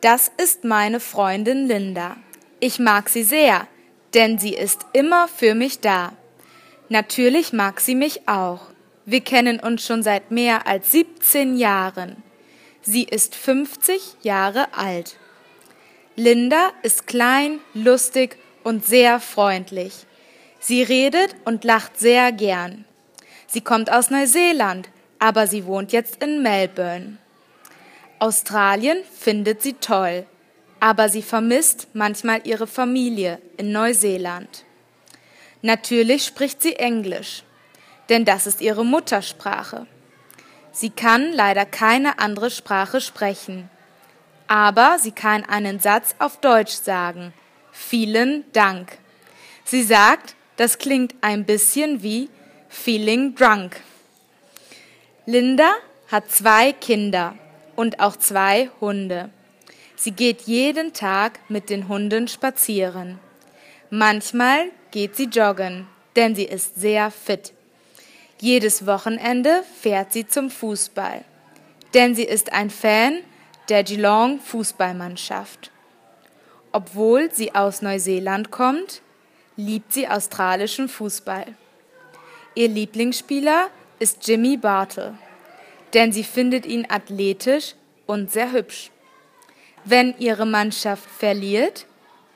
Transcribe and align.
Das 0.00 0.32
ist 0.38 0.64
meine 0.64 0.98
Freundin 0.98 1.68
Linda. 1.68 2.16
Ich 2.58 2.78
mag 2.78 3.10
sie 3.10 3.22
sehr, 3.22 3.66
denn 4.14 4.38
sie 4.38 4.54
ist 4.54 4.86
immer 4.94 5.28
für 5.28 5.54
mich 5.54 5.80
da. 5.80 6.12
Natürlich 6.88 7.52
mag 7.52 7.80
sie 7.80 7.94
mich 7.94 8.26
auch. 8.26 8.60
Wir 9.04 9.20
kennen 9.20 9.60
uns 9.60 9.84
schon 9.84 10.02
seit 10.02 10.30
mehr 10.30 10.66
als 10.66 10.92
17 10.92 11.56
Jahren. 11.58 12.22
Sie 12.80 13.04
ist 13.04 13.34
50 13.34 14.16
Jahre 14.22 14.72
alt. 14.72 15.16
Linda 16.16 16.70
ist 16.82 17.06
klein, 17.06 17.60
lustig 17.74 18.38
und 18.64 18.86
sehr 18.86 19.20
freundlich. 19.20 20.06
Sie 20.60 20.82
redet 20.82 21.36
und 21.44 21.62
lacht 21.64 21.98
sehr 21.98 22.32
gern. 22.32 22.86
Sie 23.46 23.60
kommt 23.60 23.92
aus 23.92 24.08
Neuseeland, 24.08 24.88
aber 25.18 25.46
sie 25.46 25.66
wohnt 25.66 25.92
jetzt 25.92 26.22
in 26.22 26.42
Melbourne. 26.42 27.18
Australien 28.20 28.98
findet 29.18 29.62
sie 29.62 29.72
toll, 29.72 30.26
aber 30.78 31.08
sie 31.08 31.22
vermisst 31.22 31.88
manchmal 31.94 32.42
ihre 32.46 32.66
Familie 32.66 33.40
in 33.56 33.72
Neuseeland. 33.72 34.66
Natürlich 35.62 36.26
spricht 36.26 36.60
sie 36.60 36.76
Englisch, 36.76 37.44
denn 38.10 38.26
das 38.26 38.46
ist 38.46 38.60
ihre 38.60 38.84
Muttersprache. 38.84 39.86
Sie 40.70 40.90
kann 40.90 41.32
leider 41.32 41.64
keine 41.64 42.18
andere 42.18 42.50
Sprache 42.50 43.00
sprechen, 43.00 43.70
aber 44.48 44.98
sie 45.00 45.12
kann 45.12 45.42
einen 45.44 45.80
Satz 45.80 46.14
auf 46.18 46.40
Deutsch 46.40 46.74
sagen. 46.74 47.32
Vielen 47.72 48.44
Dank. 48.52 48.98
Sie 49.64 49.82
sagt, 49.82 50.34
das 50.58 50.76
klingt 50.76 51.14
ein 51.22 51.46
bisschen 51.46 52.02
wie 52.02 52.28
feeling 52.68 53.34
drunk. 53.34 53.80
Linda 55.24 55.72
hat 56.08 56.30
zwei 56.30 56.72
Kinder 56.74 57.34
und 57.80 57.98
auch 57.98 58.16
zwei 58.16 58.68
Hunde. 58.82 59.30
Sie 59.96 60.10
geht 60.10 60.42
jeden 60.42 60.92
Tag 60.92 61.40
mit 61.48 61.70
den 61.70 61.88
Hunden 61.88 62.28
spazieren. 62.28 63.18
Manchmal 63.88 64.66
geht 64.90 65.16
sie 65.16 65.24
joggen, 65.24 65.86
denn 66.14 66.34
sie 66.34 66.44
ist 66.44 66.78
sehr 66.78 67.10
fit. 67.10 67.54
Jedes 68.38 68.86
Wochenende 68.86 69.62
fährt 69.80 70.12
sie 70.12 70.26
zum 70.26 70.50
Fußball, 70.50 71.24
denn 71.94 72.14
sie 72.14 72.24
ist 72.24 72.52
ein 72.52 72.68
Fan 72.68 73.20
der 73.70 73.82
Geelong 73.82 74.40
Fußballmannschaft. 74.40 75.70
Obwohl 76.72 77.32
sie 77.32 77.54
aus 77.54 77.80
Neuseeland 77.80 78.50
kommt, 78.50 79.00
liebt 79.56 79.94
sie 79.94 80.06
australischen 80.06 80.86
Fußball. 80.86 81.46
Ihr 82.54 82.68
Lieblingsspieler 82.68 83.68
ist 83.98 84.28
Jimmy 84.28 84.58
Bartle 84.58 85.14
denn 85.94 86.12
sie 86.12 86.24
findet 86.24 86.66
ihn 86.66 86.86
athletisch 86.88 87.74
und 88.06 88.30
sehr 88.30 88.52
hübsch. 88.52 88.90
Wenn 89.84 90.14
ihre 90.18 90.46
Mannschaft 90.46 91.08
verliert, 91.08 91.86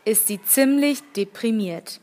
ist 0.04 0.26
sie 0.26 0.42
ziemlich 0.42 1.00
deprimiert. 1.16 2.00